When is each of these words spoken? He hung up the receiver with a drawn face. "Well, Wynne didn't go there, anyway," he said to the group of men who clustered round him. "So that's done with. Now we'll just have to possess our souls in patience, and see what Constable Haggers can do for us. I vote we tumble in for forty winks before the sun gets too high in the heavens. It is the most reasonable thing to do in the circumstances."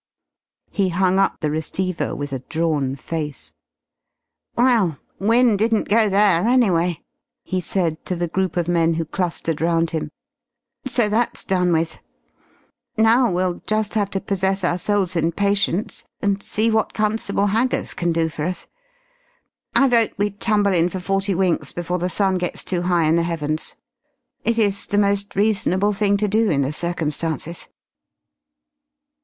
He 0.71 0.89
hung 0.89 1.19
up 1.19 1.41
the 1.41 1.51
receiver 1.51 2.15
with 2.15 2.33
a 2.33 2.39
drawn 2.39 2.95
face. 2.95 3.53
"Well, 4.57 4.97
Wynne 5.19 5.55
didn't 5.57 5.89
go 5.89 6.09
there, 6.09 6.47
anyway," 6.47 7.03
he 7.43 7.61
said 7.61 8.03
to 8.07 8.15
the 8.15 8.27
group 8.27 8.57
of 8.57 8.67
men 8.67 8.95
who 8.95 9.05
clustered 9.05 9.61
round 9.61 9.91
him. 9.91 10.09
"So 10.87 11.07
that's 11.07 11.43
done 11.43 11.71
with. 11.71 11.99
Now 12.97 13.29
we'll 13.31 13.61
just 13.67 13.93
have 13.93 14.09
to 14.09 14.19
possess 14.19 14.63
our 14.63 14.79
souls 14.79 15.15
in 15.15 15.33
patience, 15.33 16.03
and 16.19 16.41
see 16.41 16.71
what 16.71 16.95
Constable 16.95 17.45
Haggers 17.49 17.93
can 17.95 18.11
do 18.11 18.27
for 18.27 18.41
us. 18.45 18.65
I 19.75 19.87
vote 19.87 20.13
we 20.17 20.31
tumble 20.31 20.73
in 20.73 20.89
for 20.89 20.99
forty 20.99 21.35
winks 21.35 21.71
before 21.71 21.99
the 21.99 22.09
sun 22.09 22.39
gets 22.39 22.63
too 22.63 22.81
high 22.81 23.03
in 23.03 23.17
the 23.17 23.21
heavens. 23.21 23.75
It 24.43 24.57
is 24.57 24.87
the 24.87 24.97
most 24.97 25.35
reasonable 25.35 25.93
thing 25.93 26.17
to 26.17 26.27
do 26.27 26.49
in 26.49 26.63
the 26.63 26.73
circumstances." 26.73 27.67